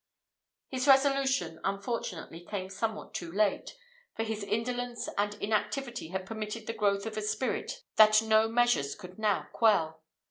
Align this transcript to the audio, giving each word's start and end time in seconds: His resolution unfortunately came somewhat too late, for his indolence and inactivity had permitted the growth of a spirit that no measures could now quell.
His 0.69 0.87
resolution 0.87 1.59
unfortunately 1.63 2.43
came 2.43 2.71
somewhat 2.71 3.13
too 3.13 3.31
late, 3.31 3.77
for 4.15 4.23
his 4.23 4.41
indolence 4.43 5.07
and 5.15 5.35
inactivity 5.35 6.07
had 6.07 6.25
permitted 6.25 6.65
the 6.65 6.73
growth 6.73 7.05
of 7.05 7.17
a 7.17 7.21
spirit 7.21 7.83
that 7.97 8.19
no 8.23 8.47
measures 8.49 8.95
could 8.95 9.19
now 9.19 9.49
quell. 9.53 10.01